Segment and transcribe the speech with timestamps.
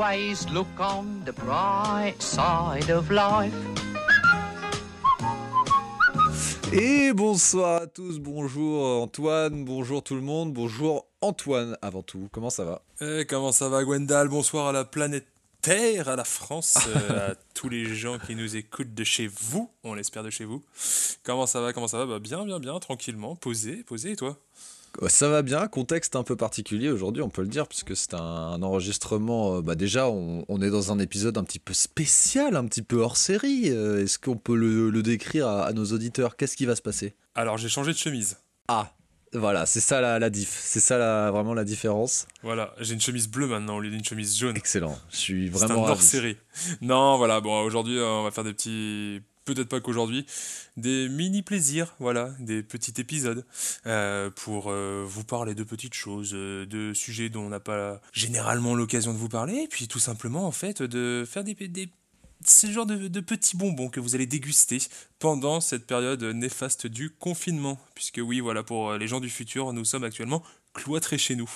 [0.00, 3.52] always look on the bright side of life.
[6.72, 12.48] Et bonsoir à tous, bonjour Antoine, bonjour tout le monde, bonjour Antoine avant tout, comment
[12.48, 12.82] ça va?
[13.00, 14.28] Eh, comment ça va Gwendal?
[14.28, 15.26] Bonsoir à la planète
[15.60, 19.70] Terre, à la France, euh, à tous les gens qui nous écoutent de chez vous,
[19.84, 20.62] on l'espère de chez vous.
[21.24, 22.06] Comment ça va Comment ça va?
[22.06, 24.38] Bah, Bien, bien, bien, tranquillement, posé, posé, et toi?
[25.08, 28.60] Ça va bien, contexte un peu particulier aujourd'hui, on peut le dire, puisque c'est un,
[28.62, 29.56] enregistrement.
[29.56, 32.82] euh, Bah déjà, on, on est dans un épisode un petit peu spécial, un petit
[32.82, 33.70] peu hors série.
[33.70, 36.36] Euh, Est-ce qu'on peut le, le décrire à, à nos auditeurs?
[36.36, 37.14] Qu'est-ce qui va se passer?
[37.34, 38.38] Alors, j'ai changé de chemise.
[38.68, 38.92] Ah,
[39.32, 42.26] voilà, c'est ça la, la diff, c'est ça la- vraiment la différence.
[42.42, 44.56] Voilà, j'ai une chemise bleue maintenant au lieu d'une chemise jaune.
[44.56, 46.02] Excellent, je suis C'est un vraiment hors ravi.
[46.04, 46.36] série.
[46.80, 49.20] Non, voilà, bon, aujourd'hui, euh, on va faire des petits.
[49.44, 50.26] Peut-être pas qu'aujourd'hui,
[50.76, 53.44] des mini plaisirs, voilà, des petits épisodes
[53.86, 58.00] euh, pour euh, vous parler de petites choses, euh, de sujets dont on n'a pas
[58.12, 61.88] généralement l'occasion de vous parler, et puis tout simplement, en fait, de faire des, des
[62.44, 64.78] ce genre de, de petits bonbons que vous allez déguster
[65.18, 67.78] pendant cette période néfaste du confinement.
[67.94, 71.50] Puisque oui, voilà, pour les gens du futur, nous sommes actuellement cloîtrés chez nous.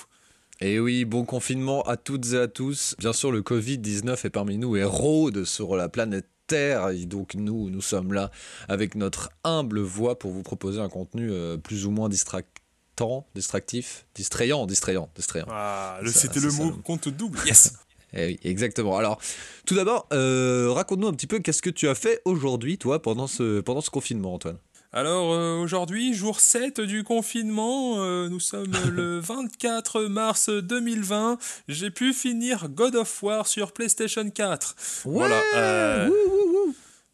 [0.61, 2.95] Et oui, bon confinement à toutes et à tous.
[2.97, 6.89] Bien sûr, le Covid-19 est parmi nous et rôde sur la planète Terre.
[6.89, 8.31] Et donc nous, nous sommes là
[8.67, 14.05] avec notre humble voix pour vous proposer un contenu euh, plus ou moins distractant, distractif,
[14.15, 15.47] distrayant, distrayant, distrayant.
[15.49, 17.73] Ah, c'était le mot compte double, yes
[18.17, 18.97] Eh oui, exactement.
[18.97, 19.19] Alors,
[19.65, 23.27] tout d'abord, euh, raconte-nous un petit peu qu'est-ce que tu as fait aujourd'hui, toi, pendant
[23.27, 24.57] ce, pendant ce confinement, Antoine.
[24.95, 31.37] Alors euh, aujourd'hui, jour 7 du confinement, euh, nous sommes le 24 mars 2020.
[31.67, 34.75] J'ai pu finir God of War sur PlayStation 4.
[35.03, 35.41] Voilà.
[35.55, 36.09] euh.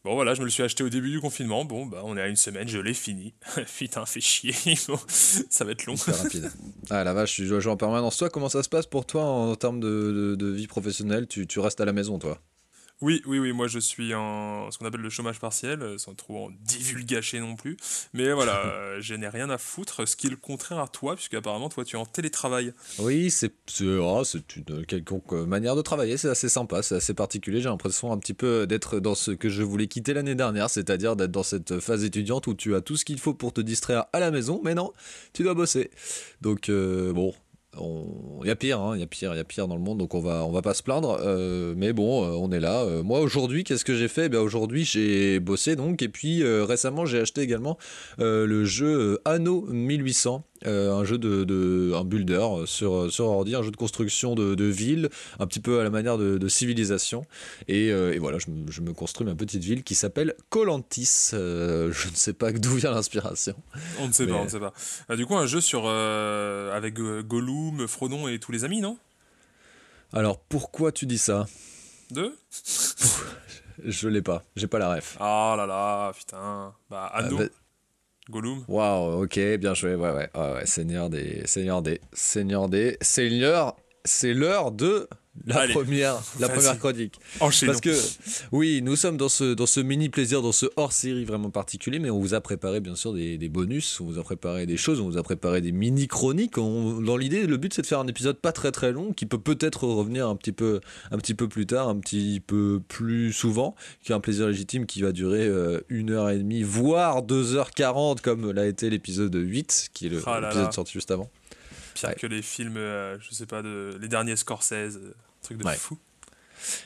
[0.03, 1.65] Bon voilà, je me le suis acheté au début du confinement.
[1.65, 3.33] Bon bah on est à une semaine, je l'ai fini.
[3.77, 4.53] Putain, fait chier.
[5.07, 5.95] Ça va être long.
[5.97, 6.51] Super rapide.
[6.89, 8.17] Ah la vache, tu dois jouer en permanence.
[8.17, 11.27] Toi, comment ça se passe pour toi en, termes de, de- de vie professionnelle?
[11.27, 12.39] Tu, tu restes à la maison, toi?
[13.01, 16.13] Oui, oui, oui, moi je suis en ce qu'on appelle le chômage partiel, euh, sans
[16.13, 17.77] trop en divulgacher non plus.
[18.13, 21.15] Mais voilà, euh, je n'ai rien à foutre, ce qui est le contraire à toi,
[21.15, 22.73] puisque apparemment toi tu es en télétravail.
[22.99, 24.23] Oui, c'est c'est oh,
[24.67, 27.61] une quelconque manière de travailler, c'est assez sympa, c'est assez particulier.
[27.61, 31.15] J'ai l'impression un petit peu d'être dans ce que je voulais quitter l'année dernière, c'est-à-dire
[31.15, 34.05] d'être dans cette phase étudiante où tu as tout ce qu'il faut pour te distraire
[34.13, 34.93] à la maison, mais non,
[35.33, 35.89] tu dois bosser.
[36.41, 37.33] Donc euh, bon,
[37.79, 39.97] il y a pire, il y a pire, il y a pire dans le monde,
[39.97, 41.19] donc on va on va pas se plaindre.
[41.21, 42.81] euh, mais bon, euh, on est là.
[42.81, 44.29] Euh, moi aujourd'hui, qu'est-ce que j'ai fait?
[44.29, 47.77] Ben aujourd'hui, j'ai bossé donc, et puis récemment, j'ai acheté également
[48.17, 50.43] le jeu Anno 1800.
[50.65, 54.35] Euh, un jeu de, de- un builder euh, sur, sur ordi, un jeu de construction
[54.35, 57.25] de, de ville, un petit peu à la manière de, de civilisation.
[57.67, 61.31] Et, euh, et voilà, je me, je me construis ma petite ville qui s'appelle Colantis.
[61.33, 63.55] Euh, je ne sais pas d'où vient l'inspiration.
[63.99, 64.73] On ne sait Mais- pas, on ne sait pas.
[65.09, 68.81] Ah, du coup, un jeu sur euh, avec euh, Gollum, Frodon et tous les amis,
[68.81, 68.97] non?
[70.13, 71.47] Alors pourquoi tu dis ça?
[72.11, 72.35] Deux
[73.83, 75.17] Je l'ai pas, j'ai pas la ref.
[75.19, 76.73] Ah là là, putain.
[76.89, 77.49] Bah, Anno, Ah, bah-
[78.29, 78.63] Gollum.
[78.67, 83.75] Waouh, ok, bien joué, ouais, ouais, ouais, ouais, Seigneur des, Seigneur des, Seigneur des, Seigneur,
[84.05, 85.07] c'est l'heure de
[85.47, 87.15] la Allez, première, la première chronique.
[87.39, 87.71] Enchaînons.
[87.71, 87.95] Parce que,
[88.51, 91.99] oui, nous sommes dans ce, dans ce mini plaisir, dans ce hors série vraiment particulier,
[91.99, 94.75] mais on vous a préparé bien sûr des, des bonus, on vous a préparé des
[94.77, 96.57] choses, on vous a préparé des mini chroniques.
[96.57, 99.25] On- dans l'idée, le but c'est de faire un épisode pas très très long, qui
[99.25, 100.81] peut peut-être revenir un petit peu,
[101.11, 104.85] un petit peu plus tard, un petit peu plus souvent, qui est un plaisir légitime
[104.85, 109.89] qui va durer euh, une heure et demie, voire 2h40, comme l'a été l'épisode 8,
[109.93, 110.71] qui est Ah l'épisode là.
[110.71, 111.29] sorti juste avant.
[111.93, 112.15] Pire ouais.
[112.15, 115.75] que les films, euh, je sais pas, de, les derniers Scorsese, euh, truc de Ouais.
[115.75, 115.97] fou.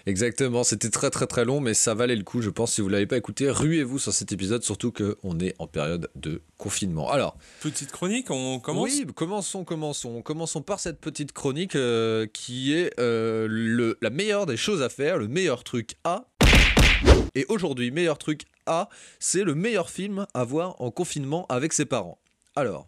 [0.05, 2.73] Exactement, c'était très très très long, mais ça valait le coup, je pense.
[2.73, 6.41] Si vous l'avez pas écouté, ruez-vous sur cet épisode, surtout qu'on est en période de
[6.57, 7.11] confinement.
[7.11, 12.73] Alors, Petite chronique, on commence oui, commençons, commençons, commençons par cette petite chronique euh, qui
[12.73, 16.25] est euh, le, la meilleure des choses à faire, le meilleur truc à.
[17.35, 18.87] Et aujourd'hui, meilleur truc à,
[19.19, 22.17] c'est le meilleur film à voir en confinement avec ses parents.
[22.55, 22.87] Alors,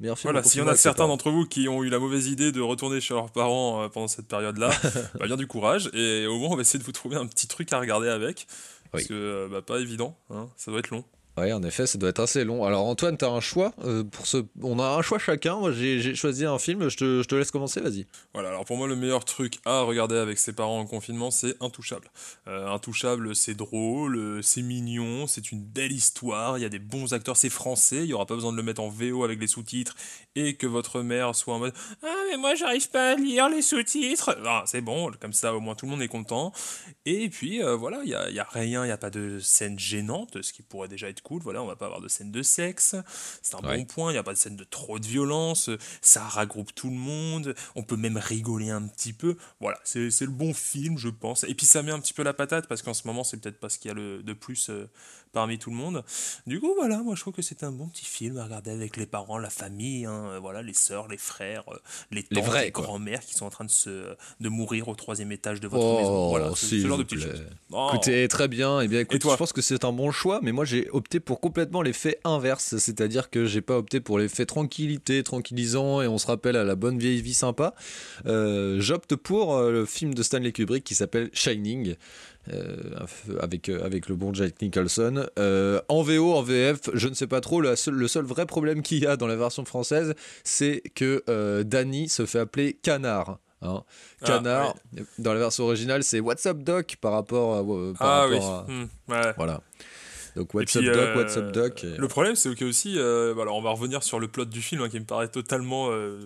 [0.00, 0.32] meilleur film.
[0.32, 2.60] Voilà, s'il y en a certains d'entre vous qui ont eu la mauvaise idée de
[2.60, 4.70] retourner chez leurs parents euh, pendant cette période-là,
[5.18, 5.90] bah, bien du courage.
[5.94, 8.46] Et au moins, on va essayer de vous trouver un petit truc à regarder avec.
[8.92, 9.08] Parce Oui.
[9.08, 11.04] que, euh, bah, pas évident, hein, ça doit être long.
[11.36, 12.64] Ouais, en effet, ça doit être assez long.
[12.64, 14.38] Alors Antoine, t'as un choix euh, pour ce.
[14.62, 15.56] On a un choix chacun.
[15.56, 16.88] Moi, j'ai choisi un film.
[16.88, 17.80] Je te, je te laisse commencer.
[17.80, 18.06] Vas-y.
[18.32, 21.54] Voilà, alors pour moi, le meilleur truc à regarder avec ses parents en confinement, c'est
[21.60, 22.10] Intouchable.
[22.48, 26.78] Euh, Intouchable, c'est drôle, euh, c'est mignon, c'est une belle histoire, il y a des
[26.78, 29.38] bons acteurs, c'est français, il n'y aura pas besoin de le mettre en VO avec
[29.38, 29.94] les sous-titres
[30.36, 33.62] et que votre mère soit en mode Ah, mais moi, j'arrive pas à lire les
[33.62, 34.38] sous-titres.
[34.46, 36.52] Ah, c'est bon, comme ça, au moins tout le monde est content.
[37.04, 39.38] Et puis, euh, voilà, il n'y a, y a rien, il n'y a pas de
[39.38, 41.42] scène gênante, ce qui pourrait déjà être cool.
[41.42, 42.94] Voilà, on va pas avoir de scène de sexe.
[43.42, 43.78] C'est un Ouais.
[43.78, 44.10] bon point.
[44.10, 45.70] Il n'y a pas de scène de trop de violence.
[46.00, 47.54] Ça regroupe tout le monde.
[47.74, 49.36] On peut même rigoler un petit peu.
[49.60, 51.44] Voilà, c'est le bon film, je pense.
[51.44, 53.58] Et puis ça met un petit peu la patate parce qu'en ce moment, c'est peut-être
[53.58, 54.88] pas ce qu'il y a le, de plus euh,
[55.32, 56.04] parmi tout le monde.
[56.46, 58.96] Du coup, voilà, moi je trouve que c'est un bon petit film à regarder avec
[58.96, 61.76] les parents, la famille, hein, euh, voilà, les sœurs, les frères, euh,
[62.10, 65.32] les tantes, Les vrais, grands-mères qui sont en train de se de mourir au troisième
[65.32, 66.28] étage de votre Oh, maison.
[66.30, 67.44] Voilà, ce, genre de petites choses.
[67.72, 67.90] Oh.
[67.92, 68.80] Écoutez, très bien.
[68.80, 70.88] Eh bien, écoute, Et toi je pense que c'est un bon choix, mais moi j'ai
[70.90, 76.06] opté pour complètement l'effet inverse, c'est-à-dire que j'ai pas opté pour l'effet tranquillité, tranquillisant, et
[76.08, 77.74] on se rappelle à la bonne vieille vie sympa.
[78.26, 81.94] Euh, J'opte pour euh, le film de Stanley Kubrick qui s'appelle Shining.
[82.52, 82.76] euh,
[83.40, 85.26] avec, avec le bon Jack Nicholson.
[85.38, 87.60] Euh, en VO, en VF, je ne sais pas trop.
[87.60, 90.14] Le seul vrai problème qu'il y a dans la version française,
[90.44, 93.38] c'est que euh, Danny se fait appeler Canard.
[93.62, 93.82] hein.
[94.22, 94.76] Ah, Canard,
[95.18, 97.94] dans la version originale, c'est What's up Doc par rapport à.
[97.98, 98.36] par Ah oui.
[98.40, 99.32] à- hmm, ouais.
[99.36, 99.60] Voilà.
[100.36, 101.82] Donc What's puis, up Doc, euh, What's up Doc.
[101.84, 104.44] et- Le problème, c'est que aussi, euh, bah, alors on va revenir sur le plot
[104.44, 106.18] du film hein, qui me paraît totalement, euh,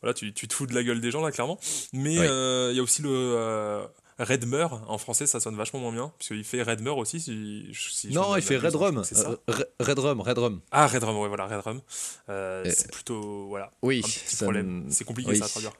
[0.00, 1.58] voilà, tu, tu te fous de la gueule des gens là, clairement.
[1.92, 2.26] Mais Oui.
[2.28, 3.82] euh, il y a aussi le euh,
[4.20, 7.20] Redmer en français, ça sonne vachement moins bien puisqu'il fait Redmer aussi.
[7.20, 9.04] Si, non, il fait m'abuse, Red Rum.
[9.04, 9.30] C'est ça.
[9.30, 10.60] Euh, Re- Red Rum, Red Rum.
[10.70, 11.80] Ah, Red Rum, ouais, voilà, Red Rum.
[12.28, 14.84] Euh, Et- c'est plutôt, voilà, Oui, un petit ça problème.
[14.84, 15.38] me- C'est compliqué oui.
[15.38, 15.72] ça à traduire.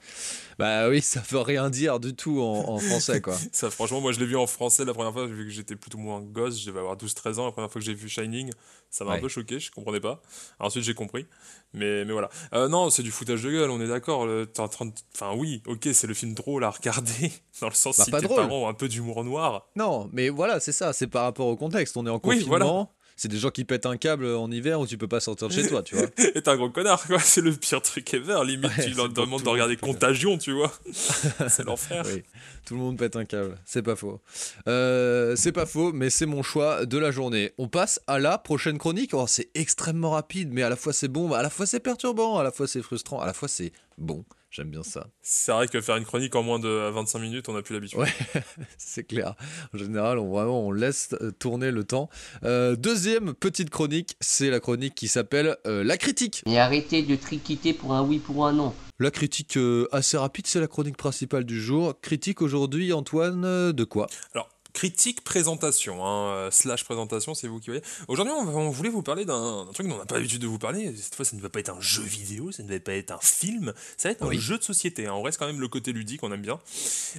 [0.58, 3.34] Bah oui, ça veut rien dire du tout en, en français, quoi.
[3.52, 5.98] Ça, franchement, moi je l'ai vu en français la première fois, vu que j'étais plutôt
[5.98, 7.46] moins gosse, je devais avoir 12-13 ans.
[7.46, 8.50] La première fois que j'ai vu Shining,
[8.90, 9.18] ça m'a Ouais.
[9.18, 10.20] un peu choqué, je comprenais pas.
[10.58, 11.26] Ensuite, j'ai compris.
[11.72, 12.28] Mais, mais voilà.
[12.52, 14.26] Euh, non, c'est du foutage de gueule, on est d'accord.
[14.26, 17.68] le- t'es en train de- Enfin, oui, ok, c'est le film drôle à regarder, dans
[17.68, 18.38] le sens Bah, si pas tes drôle.
[18.38, 19.68] parents ont un peu d'humour noir.
[19.76, 21.96] Non, mais voilà, c'est ça, c'est par rapport au contexte.
[21.96, 22.48] On est en Oui, confinement.
[22.48, 22.88] voilà.
[23.16, 25.52] C'est des gens qui pètent un câble en hiver où tu peux pas sortir de
[25.52, 26.06] chez toi, tu vois.
[26.34, 27.18] Et t'es un gros connard, quoi.
[27.18, 28.40] C'est le pire truc ever.
[28.44, 29.76] Limite, Ouais, tu leur demandes de regarder.
[29.76, 30.72] Contagion, tu vois.
[31.48, 32.04] c'est l'enfer.
[32.06, 32.22] Oui,
[32.64, 34.20] tout le monde pète un câble, c'est pas faux.
[34.68, 37.52] Euh, c'est pas faux, mais c'est mon choix de la journée.
[37.58, 39.10] On passe à la prochaine chronique.
[39.12, 42.38] Oh, c'est extrêmement rapide, mais à la fois c'est bon, à la fois c'est perturbant,
[42.38, 44.24] à la fois c'est frustrant, à la fois c'est bon.
[44.50, 45.06] J'aime bien ça.
[45.22, 48.00] C'est vrai que faire une chronique en moins de 25 minutes, on n'a plus l'habitude.
[48.00, 48.12] Ouais.
[48.78, 49.34] C'est clair.
[49.72, 52.10] En général, on, vraiment, on laisse euh, tourner le temps.
[52.42, 56.42] Euh, deuxième petite chronique, c'est la chronique qui s'appelle euh, La critique.
[56.46, 58.74] Et arrêtez de triquiter pour un oui pour un non.
[59.00, 61.98] La critique euh, assez rapide, c'est la chronique principale du jour.
[62.02, 64.08] Critique aujourd'hui, Antoine, euh, de quoi?
[64.34, 67.82] Alors, critique présentation, hein, euh, slash présentation, c'est vous qui voyez.
[68.08, 70.94] Aujourd'hui, on, voulait vous parler d'un truc dont on n'a pas l'habitude de vous parler.
[70.96, 73.10] Cette fois, ça ne va pas être un jeu vidéo, ça ne va pas être
[73.10, 74.36] un film, ça va être Oui.
[74.36, 75.06] un jeu de société.
[75.06, 75.12] hein.
[75.14, 76.58] On reste quand même le côté ludique, on aime bien.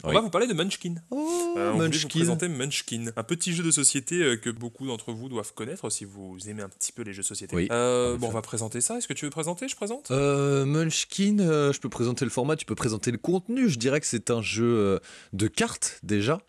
[0.04, 0.16] On Oui.
[0.16, 0.96] va vous parler de Munchkin.
[1.12, 1.18] Oh,
[1.58, 2.08] Euh, on voulait vous Munchkin.
[2.10, 6.06] présenter Munchkin, un petit jeu de société euh, que beaucoup d'entre vous doivent connaître si
[6.06, 7.56] vous aimez un petit peu les jeux de société.
[7.56, 8.98] Oui, Euh, bon, on va présenter ça.
[8.98, 10.12] Est-ce que tu veux présenter Je présente?
[10.12, 11.38] Euh, Munchkin,
[11.72, 13.70] je peux présenter le format, tu peux présenter le contenu.
[13.70, 15.00] Je dirais que c'est un jeu
[15.34, 16.42] de cartes déjà.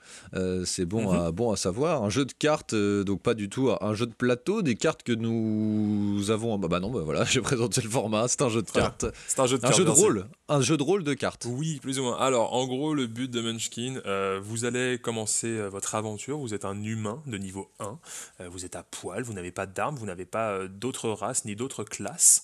[0.65, 1.21] C'est bon, Mhm.
[1.21, 2.05] à, bon à savoir.
[2.05, 5.03] Un jeu de cartes, euh, donc pas du tout un jeu de plateau, des cartes
[5.03, 6.59] que nous avons.
[6.59, 8.29] Bah, bah non, bah voilà, j'ai présenté le format.
[8.29, 10.77] C'est un jeu de cartes, C'est un jeu de un jeu de rôle, un jeu
[10.77, 11.47] de rôle de cartes.
[11.49, 12.19] Oui, plus ou moins.
[12.19, 16.39] Alors, en gros, le but de Munchkin, euh, vous allez commencer euh, votre aventure.
[16.39, 17.99] Vous êtes un humain de niveau 1.
[18.41, 21.57] Euh, vous êtes à poil, vous n'avez pas d'armes, vous n'avez pas d'autres races ni
[21.57, 22.43] d'autres classes.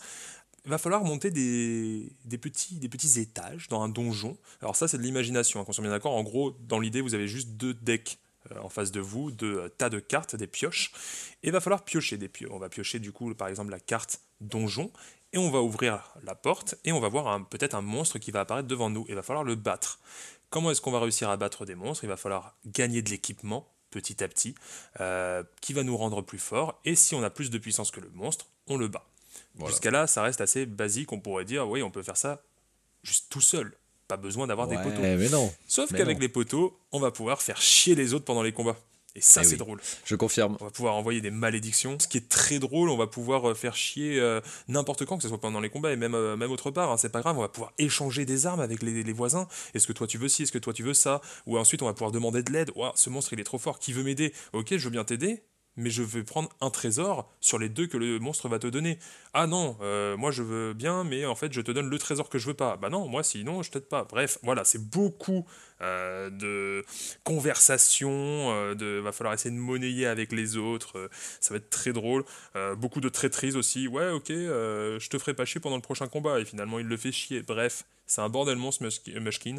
[0.64, 4.36] Il va falloir monter des, des, petits, des petits étages dans un donjon.
[4.60, 6.14] Alors ça, c'est de l'imagination, hein, qu'on soit bien d'accord.
[6.14, 8.18] En gros, dans l'idée, vous avez juste deux decks
[8.60, 10.92] en face de vous, deux euh, tas de cartes, des pioches.
[11.42, 12.50] Et il va falloir piocher des pioches.
[12.52, 14.90] On va piocher du coup, par exemple, la carte donjon.
[15.32, 18.30] Et on va ouvrir la porte et on va voir un- peut-être un monstre qui
[18.30, 19.04] va apparaître devant nous.
[19.10, 19.98] Il va falloir le battre.
[20.48, 22.04] Comment est-ce qu'on va réussir à battre des monstres?
[22.04, 24.54] Il va falloir gagner de l'équipement petit à petit,
[25.00, 26.80] euh, qui va nous rendre plus forts.
[26.86, 29.04] Et si on a plus de puissance que le monstre, on le bat.
[29.56, 29.70] Voilà.
[29.70, 31.12] Jusqu'à là, ça reste assez basique.
[31.12, 32.42] On pourrait dire, oui, on peut faire ça
[33.02, 33.74] juste tout seul.
[34.08, 35.02] Pas besoin d'avoir des poteaux.
[35.02, 38.52] mais non, Sauf qu'avec les poteaux, on va pouvoir faire chier les autres pendant les
[38.52, 38.76] combats.
[39.14, 39.58] Et ça, Eh c'est oui.
[39.58, 39.80] drôle.
[40.04, 40.56] je confirme.
[40.60, 41.98] On va pouvoir envoyer des malédictions.
[41.98, 45.22] Ce qui est très drôle, on va pouvoir euh, faire chier euh, n'importe quand, que
[45.22, 46.90] ce soit pendant les combats et même, euh, même autre part.
[46.92, 49.46] hein, c'est pas grave, on va pouvoir échanger des armes avec les, les voisins.
[49.74, 51.20] Est-ce que toi tu veux ci, est-ce que toi tu veux ça?
[51.46, 52.70] Ou ensuite on va pouvoir demander de l'aide.
[52.76, 54.32] Ouah, ce monstre il est trop fort, qui veut m'aider?
[54.52, 55.42] Ok, je veux bien t'aider.
[55.80, 58.98] Mais je vais prendre un trésor sur les deux que le monstre va te donner.
[59.32, 62.28] Ah non, euh, moi je veux bien, mais en fait je te donne le trésor
[62.28, 62.76] que je veux pas.
[62.76, 64.02] Bah non, moi sinon je t'aide pas.
[64.02, 65.46] Bref, voilà, c'est beaucoup
[65.80, 66.84] euh, de
[67.22, 71.08] conversation, euh, de va falloir essayer de monnayer avec les autres,
[71.40, 72.24] ça va être très drôle.
[72.76, 73.86] Beaucoup de traîtrises aussi.
[73.86, 76.96] Ouais, ok, je te ferai pas chier pendant le prochain combat et finalement il le
[76.96, 77.42] fait chier.
[77.42, 79.58] Bref, c'est un bordel monstre Mushki- Mushkin.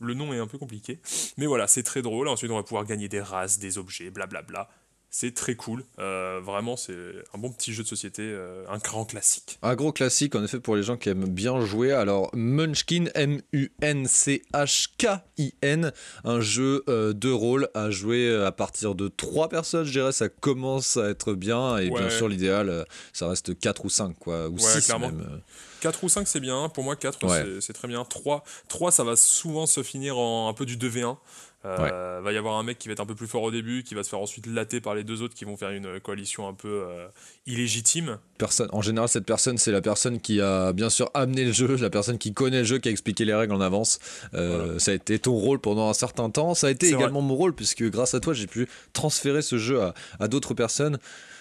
[0.00, 0.98] Le nom est un peu compliqué,
[1.38, 2.28] mais voilà, c'est très drôle.
[2.28, 4.68] Ensuite, on va pouvoir gagner des races, des objets, blablabla.
[5.10, 5.82] C'est très cool.
[5.98, 6.92] Euh, vraiment, c'est
[7.32, 9.58] un bon petit jeu de société, euh, un grand classique.
[9.62, 11.92] Un gros classique, en effet, pour les gens qui aiment bien jouer.
[11.92, 15.92] Alors, Munchkin, M-U-N-C-H-K-I-N,
[16.24, 20.28] un jeu euh, de rôle à jouer à partir de 3 personnes, je dirais, ça
[20.28, 21.78] commence à être bien.
[21.78, 22.10] Et bien Ouais.
[22.10, 24.48] sûr, l'idéal, euh, ça reste 4 ou 5, quoi.
[24.48, 25.08] Ou Ouais, 6 clairement.
[25.12, 25.40] même.
[25.80, 26.68] 4 ou 5, c'est bien.
[26.68, 27.42] Pour moi, 4, Ouais.
[27.44, 28.04] c'est- c'est très bien.
[28.04, 31.18] 3, 3, ça va souvent se finir en un peu du 2v1.
[31.64, 33.82] Euh, Va y avoir un mec qui va être un peu plus fort au début,
[33.82, 36.46] qui va se faire ensuite latter par les deux autres qui vont faire une coalition
[36.46, 37.06] un peu euh,
[37.46, 38.18] illégitime.
[38.38, 41.76] Personne, en général, cette personne, c'est la personne qui a bien sûr amené le jeu,
[41.76, 43.98] la personne qui connaît le jeu, qui a expliqué les règles en avance.
[44.34, 44.78] Euh, Voilà.
[44.78, 46.54] Ça a été ton rôle pendant un certain temps.
[46.54, 49.80] Ça a été également mon rôle, puisque grâce à toi, j'ai pu transférer ce jeu
[49.82, 50.98] à, à d'autres personnes.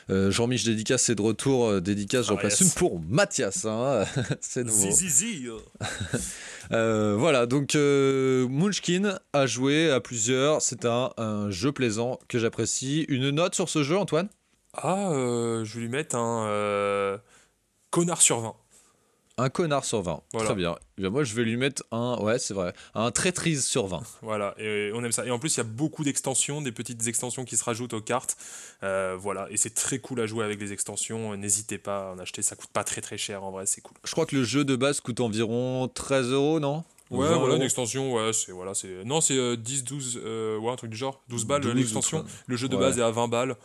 [0.10, 1.66] Euh, Jean-Mich Dédicace, c'est de retour.
[1.68, 2.62] Euh, dédicace, j'en Ah, yes.
[2.62, 3.66] une pour Mathias.
[3.66, 4.06] hein.
[4.42, 4.92] c'est nouveau.
[4.92, 5.48] Zizizi.
[6.72, 10.64] Euh, voilà, donc Munchkin a joué à plusieurs.
[10.64, 13.06] C'est un, un jeu plaisant que j'apprécie.
[13.08, 14.30] Une note sur ce jeu, Antoine?
[14.74, 17.18] Ah, euh, je vais lui mettre un euh,
[17.92, 18.56] connard sur 20.
[19.38, 20.22] Un connard sur 20.
[20.32, 20.48] Voilà.
[20.48, 20.76] Très bien.
[20.98, 21.10] Eh bien.
[21.10, 24.02] Moi, je vais lui mettre un, ouais, c'est vrai, un traîtrise sur 20.
[24.22, 25.26] Voilà, et on aime ça.
[25.26, 28.02] Et en plus, il y a beaucoup d'extensions, des petites extensions qui se rajoutent aux
[28.02, 28.38] cartes.
[28.84, 31.36] Euh, voilà, et c'est très cool à jouer avec les extensions.
[31.36, 33.98] N'hésitez pas à en acheter, ça coûte pas très très cher en vrai, c'est cool.
[34.06, 36.84] Je crois que le jeu de base coûte environ 13 euros, non?
[37.12, 39.84] Ou Ouais, 20 voilà, une euros extension, ouais, c'est voilà, c'est non, c'est euh, 10
[39.84, 42.26] 12 euh, ouais, un truc du genre, 12 balles 12 l'extension.
[42.48, 42.82] Le jeu de Ouais.
[42.82, 43.50] base est à 20 balles.
[43.52, 43.56] Ouais,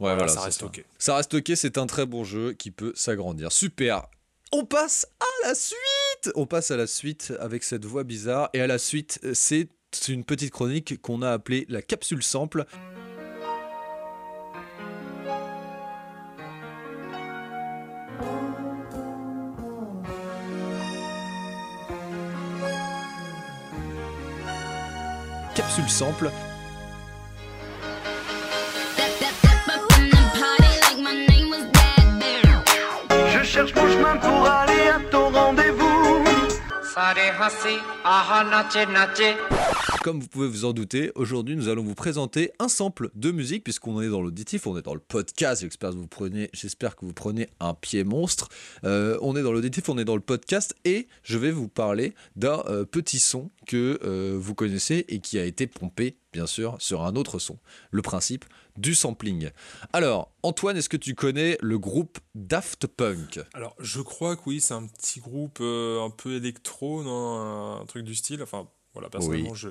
[0.00, 0.84] Voilà, voilà, ça c'est reste OK.
[0.98, 3.52] Ça reste ok, c'est un très bon jeu qui peut s'agrandir.
[3.52, 4.06] Super.
[4.50, 6.32] On passe à la suite.
[6.34, 8.48] On passe à la suite avec cette voix bizarre.
[8.54, 9.68] Et à la suite, c'est
[10.08, 12.64] une petite chronique qu'on a appelée la capsule sample.
[25.54, 26.30] Capsule sample.
[33.58, 36.24] Cherche mon chemin pour aller à ton rendez-vous.
[36.94, 39.36] Sare hasi, aha nache nache.
[40.04, 43.64] Comme vous pouvez vous en douter, aujourd'hui nous allons vous présenter un sample de musique
[43.64, 45.62] puisqu'on est dans l'auditif, on est dans le podcast.
[45.62, 48.48] J'espère que vous prenez, j'espère que vous prenez un pied monstre.
[48.84, 52.14] Euh, on est dans l'auditif, on est dans le podcast et je vais vous parler
[52.36, 56.76] d'un euh, petit son que euh, vous connaissez et qui a été pompé bien sûr
[56.78, 57.58] sur un autre son.
[57.90, 58.44] Le principe
[58.78, 59.50] du sampling.
[59.92, 63.40] Alors Antoine, est-ce que tu connais le groupe Daft Punk?
[63.52, 67.86] Alors, je crois que oui, c'est un petit groupe euh, un peu électro, non, un
[67.86, 68.42] truc du style.
[68.42, 69.68] Enfin, voilà, personnellement, je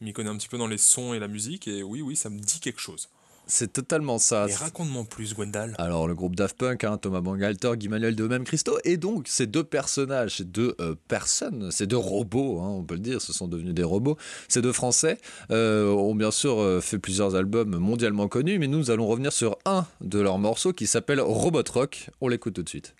[0.00, 2.30] m'y connais un petit peu dans les sons et la musique et oui oui, ça
[2.30, 3.08] me dit quelque chose.
[3.48, 4.46] C'est totalement ça.
[4.46, 5.74] Et raconte-moi plus Gwendal.
[5.78, 9.26] Alors, le groupe Daft Punk, hein, Thomas Bangalter, Guy Manuel de même Christo, et donc
[9.26, 13.22] ces deux personnages, ces deux euh, personnes, ces deux robots, hein, on peut le dire,
[13.22, 15.16] ce sont devenus des robots, ces deux Français
[15.50, 19.56] euh, ont bien sûr euh, fait plusieurs albums mondialement connus, mais nous allons revenir sur
[19.64, 22.10] un de leurs morceaux qui s'appelle Robot Rock.
[22.20, 22.94] On l'écoute tout de suite.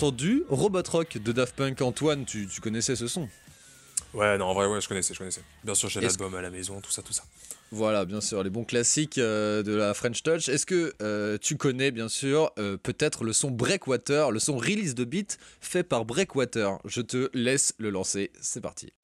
[0.00, 1.82] Entendu Robot Rock de Daft Punk.
[1.82, 3.28] Antoine, tu, tu connaissais ce son?
[4.14, 5.42] Ouais, non, en vrai, ouais, je connaissais, je connaissais.
[5.62, 7.22] Bien sûr, j'ai l'album à la maison, tout ça, tout ça.
[7.70, 10.48] Voilà, bien sûr, les bons classiques euh, de la French Touch.
[10.48, 14.94] Est-ce que euh, tu connais, bien sûr, euh, peut-être le son Breakwater, le son release
[14.94, 16.78] de beat fait par Breakwater?
[16.86, 18.94] Je te laisse le lancer, c'est parti.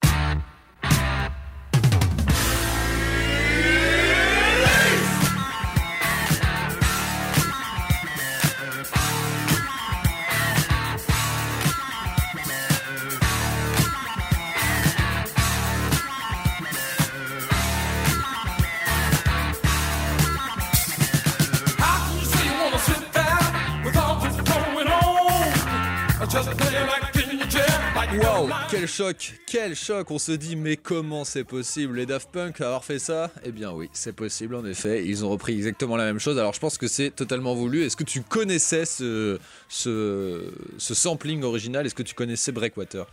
[28.13, 31.97] Wow, quel choc, quel choc On se dit, mais comment c'est possible?
[31.97, 33.29] Les Daft Punk avoir fait ça?
[33.43, 35.05] Eh bien oui, c'est possible en effet.
[35.05, 36.39] Ils ont repris exactement la même chose.
[36.39, 37.83] Alors je pense que c'est totalement voulu.
[37.83, 39.37] Est-ce que tu connaissais ce,
[39.67, 40.41] ce,
[40.77, 41.85] ce sampling original?
[41.85, 43.03] Est-ce que tu connaissais Breakwater?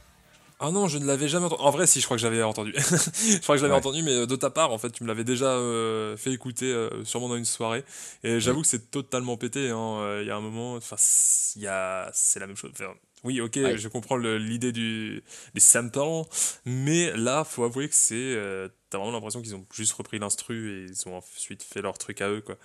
[0.61, 1.63] Ah non, je ne l'avais jamais entendu.
[1.63, 2.73] En vrai, si, je crois que j'avais entendu.
[2.79, 3.81] je crois que je l'avais Ouais.
[3.81, 6.73] entendu, mais euh, de ta part, en fait, tu me l'avais déjà euh, fait écouter,
[6.73, 7.85] euh, sûrement dans une soirée.
[8.23, 9.71] Et j'avoue que c'est totalement pété.
[9.71, 9.77] hein.
[10.01, 12.71] Euh, Il y a un moment, enfin, c'est- la même chose.
[12.73, 12.93] Enfin,
[13.25, 13.79] Oui, ok, Ouais.
[13.79, 15.23] je comprends l'idée du
[15.55, 15.99] des samples,
[16.67, 18.15] mais là, faut avouer que c'est.
[18.15, 21.99] euh, T'as vraiment l'impression qu'ils ont juste repris l'instru et ils ont ensuite fait leur
[21.99, 22.57] truc à eux, quoi.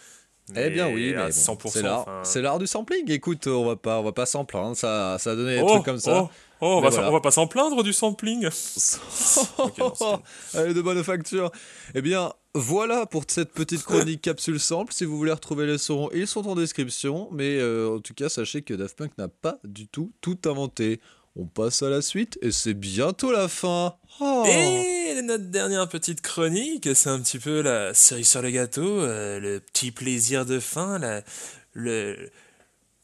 [0.55, 1.69] Eh bien oui, mais bon, 100%.
[1.69, 3.09] c'est l'art, enfin, c'est l'art du sampling.
[3.11, 4.75] Écoute, on va pas, on va pas s'en plaindre.
[4.75, 6.23] Ça, ça a donné des Oh, trucs comme ça.
[6.23, 6.29] oh,
[6.61, 7.03] oh, on, va, voilà.
[7.05, 8.47] s'en- on va pas s'en plaindre du sampling.
[9.57, 11.51] Ok, non, c'est- Elle est de bonne facture.
[11.95, 14.93] Eh bien, voilà pour cette petite chronique capsule sample.
[14.93, 17.29] Si vous voulez retrouver les sons, ils sont en description.
[17.31, 20.99] Mais euh, en tout cas, sachez que Daft Punk n'a pas du tout tout inventé.
[21.35, 23.95] On passe à la suite et c'est bientôt la fin.
[24.19, 24.43] Oh.
[24.47, 29.39] Et notre dernière petite chronique, c'est un petit peu la cerise sur le gâteau, euh,
[29.39, 31.21] le petit plaisir de fin, la-
[31.73, 32.29] le,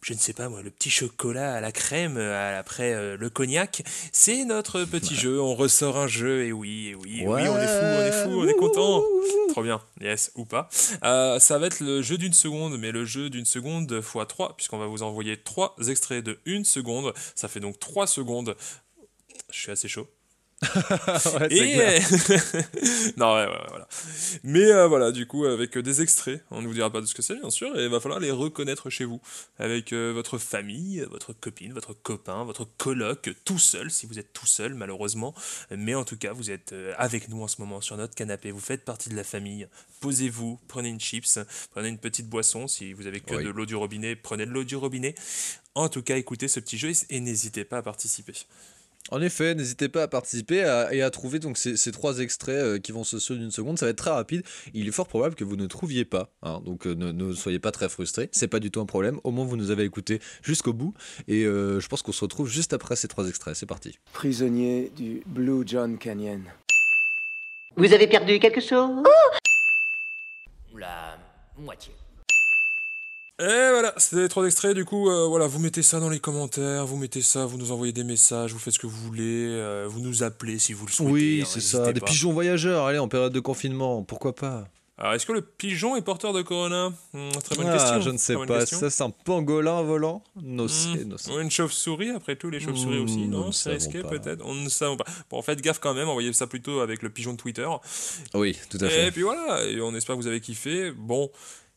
[0.06, 3.28] je ne sais pas moi, le petit chocolat à la crème euh, après euh, le
[3.32, 3.82] cognac.
[4.12, 7.58] C'est notre petit jeu, on ressort un jeu, et oui, et oui, et oui, on
[7.58, 9.04] est fou, on est fou, on est content.
[9.50, 10.70] Trop bien, yes, ou pas.
[11.04, 14.56] Euh, ça va être le jeu d'une seconde, mais le jeu d'une seconde x 3,
[14.56, 17.12] puisqu'on va vous envoyer trois extraits de une seconde.
[17.34, 18.56] Ça fait donc 3 secondes.
[19.50, 20.08] Je suis assez chaud.
[20.76, 22.02] Ouais, c'est Et clair.
[23.18, 23.88] non, ouais, ouais, voilà.
[24.44, 27.06] Mais euh, voilà, du coup, avec euh, des extraits, on ne vous dira pas de
[27.06, 29.22] ce que c'est, bien sûr, et il va falloir les reconnaître chez vous,
[29.60, 34.32] avec euh, votre famille, votre copine, votre copain, votre coloc, tout seul, si vous êtes
[34.34, 35.36] tout seul, malheureusement.
[35.72, 38.52] Mais en tout cas, vous êtes euh, avec nous en ce moment sur notre canapé,
[38.52, 39.68] vous faites partie de la famille.
[40.00, 41.40] Posez-vous, prenez une chips,
[41.72, 42.68] prenez une petite boisson.
[42.68, 43.44] Si vous avez que Oui.
[43.44, 45.16] de l'eau du robinet, prenez de l'eau du robinet.
[45.74, 48.34] En tout cas, écoutez ce petit jeu et- et n'hésitez pas à participer.
[49.12, 52.56] En effet, n'hésitez pas à participer à- et à trouver donc ces, ces trois extraits
[52.56, 53.78] euh, qui vont se suivre d'une seconde.
[53.78, 54.42] Ça va être très rapide.
[54.74, 56.32] Il est fort probable que vous ne trouviez pas.
[56.42, 56.60] hein.
[56.66, 58.30] donc euh, ne, ne soyez pas très frustrés.
[58.32, 59.20] C'est pas du tout un problème.
[59.24, 60.96] Au moins vous nous avez écoutés jusqu'au bout.
[61.28, 63.56] Et euh, je pense qu'on se retrouve juste après ces trois extraits.
[63.56, 64.00] C'est parti.
[64.14, 66.42] prisonnier du Blue John Canyon.
[67.78, 69.04] Vous avez perdu quelque chose?
[70.76, 71.18] La
[71.58, 71.94] moitié.
[73.38, 74.74] Et voilà, c'était les trois extraits.
[74.76, 77.72] Du coup, euh, voilà, vous mettez ça dans les commentaires, vous mettez ça, vous nous
[77.74, 80.86] envoyez des messages, vous faites ce que vous voulez, euh, vous nous appelez si vous
[80.86, 81.12] le souhaitez.
[81.12, 81.92] Oui, hein, c'est ça.
[81.92, 82.86] Des pigeons voyageurs.
[82.86, 86.44] Allez, en période de confinement, pourquoi pas Alors, est-ce que le pigeon est porteur de
[86.44, 86.94] corona?
[87.12, 88.00] Hmm, Très bonne Ah, question.
[88.00, 88.60] Je ne sais pas.
[88.60, 88.80] question.
[88.80, 93.00] Ça, c'est un pangolin volant No Hmm, sé, no une chauve-souris, après tout, les chauves-souris
[93.02, 95.04] Hmm, aussi, nous non C'est risqué peut-être On ne savons pas.
[95.30, 97.68] Bon, faites gaffe quand même, envoyez ça plutôt avec le pigeon de Twitter.
[98.34, 99.12] Oui, tout à Et fait.
[99.12, 100.92] puis voilà, et on espère que vous avez kiffé.
[100.92, 101.30] Bon,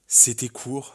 [0.06, 0.94] c'était court.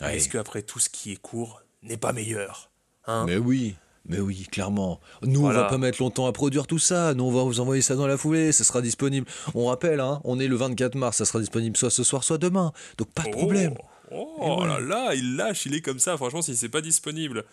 [0.00, 0.16] Ouais.
[0.16, 2.70] Est-ce qu'après tout ce qui est court n'est pas meilleur
[3.06, 3.24] hein?
[3.26, 3.76] Mais oui.
[4.08, 5.00] Mais oui, clairement.
[5.22, 5.62] Nous, on Voilà.
[5.62, 7.12] va pas mettre longtemps à produire tout ça.
[7.14, 8.52] Nous, on va vous envoyer ça dans la foulée.
[8.52, 9.26] Ça sera disponible.
[9.54, 11.16] On rappelle, hein, on est le 24 mars.
[11.16, 12.72] Ça sera disponible soit ce soir, soit demain.
[12.98, 13.74] Donc, pas de problème.
[14.12, 14.68] Oh, Et ouais.
[14.68, 16.16] là là, il lâche, il est comme ça.
[16.16, 17.44] Franchement, si c'est pas disponible,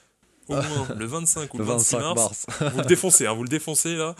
[0.50, 2.46] au moins le 25 ou le, Le 26 25 mars, mars.
[2.74, 4.16] vous le défoncez, hein, vous le défoncez là.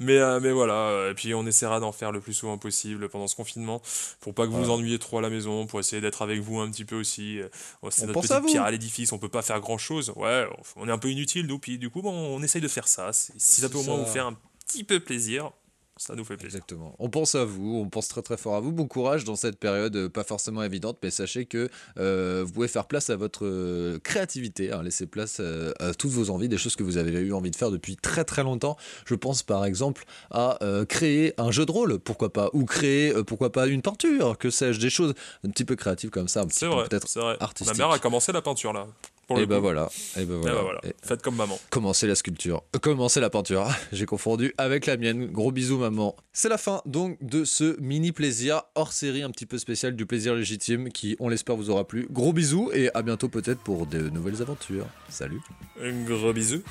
[0.00, 3.26] Mais, euh, mais voilà, et puis on essaiera d'en faire le plus souvent possible pendant
[3.26, 3.80] ce confinement,
[4.20, 4.74] pour pas que vous vous Voilà.
[4.80, 7.40] ennuyiez trop à la maison, pour essayer d'être avec vous un petit peu aussi.
[7.40, 7.48] Euh,
[7.90, 10.12] C'est On notre pense petite pierre à l'édifice, on peut pas faire grand chose.
[10.16, 12.88] Ouais, on est un peu inutile nous, puis du coup, bon, on essaye de faire
[12.88, 13.12] ça.
[13.12, 14.36] Si ça peut au moins vous faire un
[14.66, 15.50] petit peu plaisir,
[15.98, 16.56] ça nous fait plaisir.
[16.56, 16.94] Exactement.
[16.98, 18.72] On pense à vous, on pense très très fort à vous.
[18.72, 22.68] Bon courage dans cette période euh, pas forcément évidente, mais sachez que euh, vous pouvez
[22.68, 26.58] faire place à votre euh, créativité, hein, laisser place euh, à toutes vos envies, des
[26.58, 28.76] choses que vous avez eu envie de faire depuis très très longtemps.
[29.04, 33.12] Je pense par exemple à euh, créer un jeu de rôle, pourquoi pas, ou créer,
[33.24, 36.46] pourquoi pas, une peinture, que sais-je, des choses un petit peu créatives comme ça, un
[36.46, 37.36] petit C'est peu vrai, peut-être vrai.
[37.66, 38.86] Ma mère a commencé la peinture là.
[39.28, 39.60] Pour le Et bah coup.
[39.62, 40.54] voilà, et bah Eh voilà.
[40.56, 40.80] ben voilà.
[40.84, 41.58] Et- Faites comme maman.
[41.70, 43.68] Commencer la sculpture, Euh, commencer la peinture.
[43.92, 45.26] J'ai confondu avec la mienne.
[45.26, 46.16] Gros bisous maman.
[46.32, 50.06] C'est la fin donc de ce mini plaisir hors série un petit peu spécial du
[50.06, 52.06] plaisir légitime qui, on l'espère, vous aura plu.
[52.10, 54.86] Gros bisous et à bientôt peut-être pour de nouvelles aventures.
[55.10, 55.40] Salut.
[55.82, 56.62] Un gros bisou.